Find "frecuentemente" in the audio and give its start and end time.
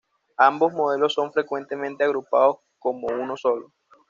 1.31-2.03